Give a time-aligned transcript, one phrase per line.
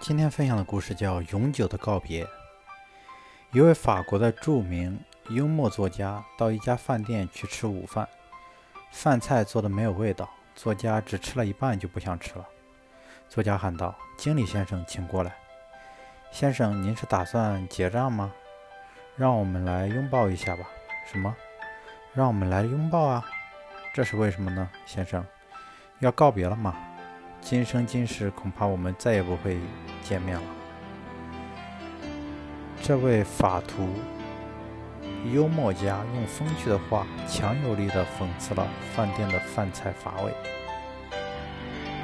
[0.00, 2.24] 今天分享的故事叫《永久的告别》。
[3.52, 4.98] 一位法国的著名
[5.28, 8.08] 幽默作家到一家饭店去吃午饭，
[8.90, 10.26] 饭菜做的没有味道，
[10.56, 12.46] 作家只吃了一半就不想吃了。
[13.28, 15.36] 作家喊道：“经理先生，请过来。”
[16.32, 18.32] 先生，您是打算结账吗？
[19.16, 20.64] 让我们来拥抱一下吧。
[21.12, 21.36] 什么？
[22.14, 23.22] 让我们来拥抱啊？
[23.92, 25.22] 这是为什么呢，先生？
[25.98, 26.74] 要告别了吗？
[27.42, 29.58] 今生今世，恐怕我们再也不会
[30.04, 30.42] 见面了。
[32.82, 33.88] 这位法图
[35.32, 40.32] 幽默家用风趣的话，强有力的讽刺了饭店的饭菜乏味。